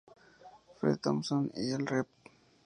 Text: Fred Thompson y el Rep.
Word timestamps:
Fred 0.79 0.97
Thompson 1.03 1.51
y 1.53 1.73
el 1.73 1.85
Rep. 1.85 2.07